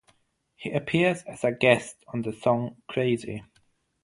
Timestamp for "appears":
0.71-1.21